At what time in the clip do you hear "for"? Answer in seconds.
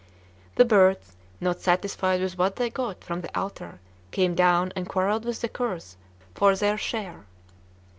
6.33-6.55